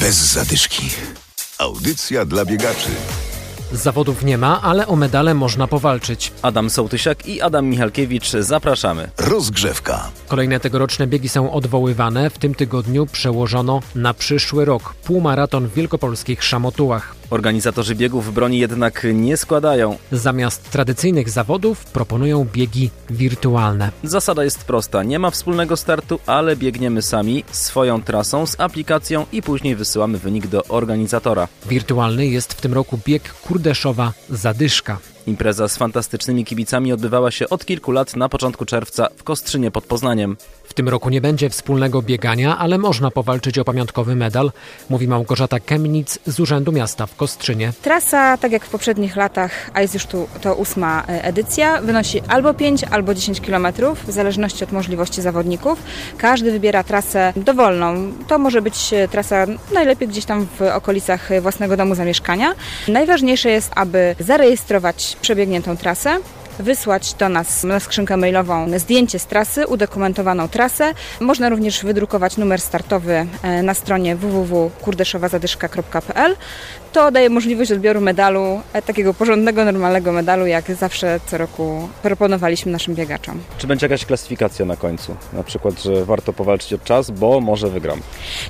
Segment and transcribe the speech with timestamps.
[0.00, 0.90] Bez zadyszki.
[1.58, 2.90] Audycja dla biegaczy.
[3.72, 6.32] Zawodów nie ma, ale o medale można powalczyć.
[6.42, 9.10] Adam Sołtysiak i Adam Michalkiewicz zapraszamy.
[9.18, 10.10] Rozgrzewka.
[10.28, 12.30] Kolejne tegoroczne biegi są odwoływane.
[12.30, 17.17] W tym tygodniu przełożono na przyszły rok półmaraton w wielkopolskich Szamotułach.
[17.30, 19.96] Organizatorzy biegów broni jednak nie składają.
[20.12, 23.90] Zamiast tradycyjnych zawodów proponują biegi wirtualne.
[24.02, 25.02] Zasada jest prosta.
[25.02, 30.46] Nie ma wspólnego startu, ale biegniemy sami, swoją trasą, z aplikacją i później wysyłamy wynik
[30.46, 31.48] do organizatora.
[31.66, 34.98] Wirtualny jest w tym roku bieg Kurdeszowa Zadyszka.
[35.26, 39.84] Impreza z fantastycznymi kibicami odbywała się od kilku lat na początku czerwca w Kostrzynie pod
[39.84, 40.36] Poznaniem.
[40.78, 44.52] Tym roku nie będzie wspólnego biegania, ale można powalczyć o pamiątkowy medal,
[44.90, 47.72] mówi Małgorzata Kemnic z Urzędu Miasta w Kostrzynie.
[47.82, 52.20] Trasa, tak jak w poprzednich latach, a jest już tu to ósma e, edycja, wynosi
[52.28, 53.66] albo 5, albo 10 km,
[54.06, 55.82] w zależności od możliwości zawodników.
[56.18, 58.12] Każdy wybiera trasę dowolną.
[58.28, 62.54] To może być e, trasa najlepiej gdzieś tam w okolicach własnego domu zamieszkania.
[62.88, 66.18] Najważniejsze jest, aby zarejestrować przebiegniętą trasę,
[66.58, 70.94] wysłać do nas na skrzynkę mailową zdjęcie z trasy, udokumentowaną trasę.
[71.20, 76.36] Można również wydrukować numer startowy e, na stronie www.kurdeszowazadyszka.pl.
[76.98, 82.72] To daje możliwość odbioru medalu, e, takiego porządnego, normalnego medalu, jak zawsze co roku proponowaliśmy
[82.72, 83.40] naszym biegaczom.
[83.58, 85.16] Czy będzie jakaś klasyfikacja na końcu?
[85.32, 88.00] Na przykład, że warto powalczyć od czas, bo może wygram.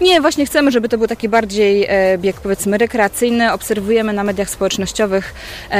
[0.00, 3.52] Nie, właśnie chcemy, żeby to był taki bardziej e, bieg powiedzmy rekreacyjny.
[3.52, 5.34] Obserwujemy na mediach społecznościowych,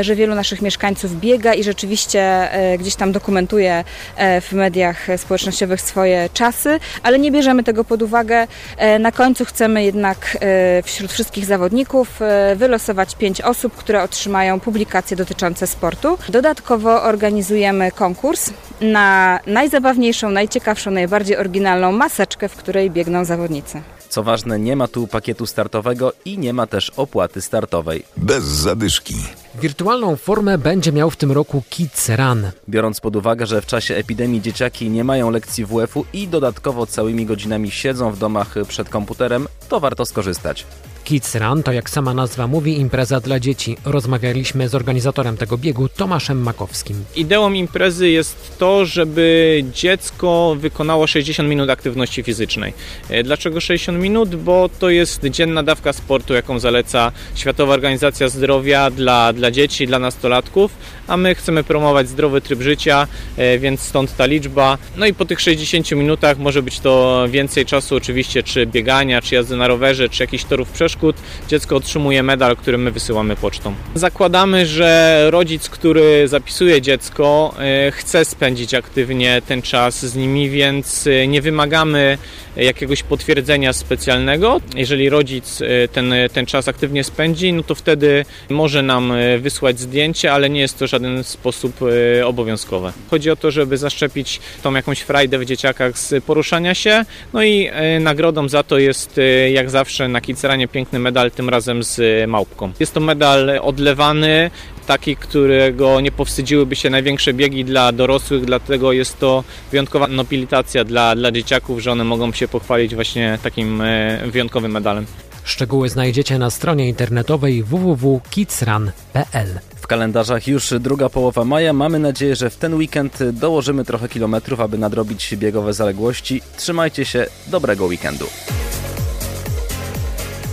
[0.00, 3.84] że wielu naszych mieszkańców biega i rzeczywiście E, gdzieś tam dokumentuje
[4.16, 8.46] e, w mediach społecznościowych swoje czasy, ale nie bierzemy tego pod uwagę.
[8.76, 10.38] E, na końcu chcemy jednak
[10.84, 12.20] wśród wszystkich zawodników
[12.56, 16.18] wylosować pięć osób, które otrzymają publikacje dotyczące sportu.
[16.28, 23.82] Dodatkowo organizujemy konkurs na najzabawniejszą, najciekawszą, najbardziej oryginalną maseczkę, w której biegną zawodnicy.
[24.08, 28.04] Co ważne, nie ma tu pakietu startowego i nie ma też opłaty startowej.
[28.16, 29.14] Bez zadyszki.
[29.54, 32.50] Wirtualną formę będzie miał w tym roku Kids Run.
[32.68, 37.26] Biorąc pod uwagę, że w czasie epidemii dzieciaki nie mają lekcji WF-u i dodatkowo całymi
[37.26, 40.66] godzinami siedzą w domach przed komputerem, to warto skorzystać.
[41.04, 43.76] Kids Run to jak sama nazwa mówi impreza dla dzieci.
[43.84, 47.04] Rozmawialiśmy z organizatorem tego biegu Tomaszem Makowskim.
[47.16, 52.72] Ideą imprezy jest to, żeby dziecko wykonało 60 minut aktywności fizycznej.
[53.08, 54.36] E, dlaczego 60 minut?
[54.36, 59.98] Bo to jest dzienna dawka sportu, jaką zaleca Światowa Organizacja Zdrowia dla, dla dzieci, dla
[59.98, 60.72] nastolatków,
[61.06, 63.06] a my chcemy promować zdrowy tryb życia,
[63.36, 64.78] e, więc stąd ta liczba.
[64.96, 69.34] No i po tych 60 minutach może być to więcej czasu oczywiście, czy biegania, czy
[69.34, 71.16] jazdy na rowerze, czy jakichś torów przeszkód, przeszkód,
[71.48, 73.74] dziecko otrzymuje medal, który my wysyłamy pocztą.
[73.94, 81.06] Zakładamy, że rodzic, który zapisuje dziecko, e, chce spędzić aktywnie ten czas z nimi, więc
[81.06, 82.18] e, nie wymagamy
[82.56, 84.60] jakiegoś potwierdzenia specjalnego.
[84.76, 90.32] Jeżeli rodzic e, ten, ten czas aktywnie spędzi, no to wtedy może nam wysłać zdjęcie,
[90.32, 91.80] ale nie jest to w żaden sposób
[92.24, 92.92] obowiązkowe.
[93.10, 97.70] Chodzi o to, żeby zaszczepić tą jakąś frajdę w dzieciakach z poruszania się, no i
[98.00, 99.20] nagrodą za to jest
[99.52, 102.72] jak zawsze na Kiceranie piękny medal, tym razem z małpką.
[102.80, 104.50] Jest to medal odlewany,
[104.86, 111.16] taki, którego nie powstydziłyby się największe biegi dla dorosłych, dlatego jest to wyjątkowa nobilitacja dla,
[111.16, 115.06] dla dzieciaków, że one mogą się pochwalić właśnie takim e, wyjątkowym medalem.
[115.44, 119.60] Szczegóły znajdziecie na stronie internetowej www.kidsrun.pl.
[119.76, 121.72] W kalendarzach już druga połowa maja.
[121.72, 126.42] Mamy nadzieję, że w ten weekend dołożymy trochę kilometrów, aby nadrobić biegowe zaległości.
[126.56, 128.26] Trzymajcie się, dobrego weekendu.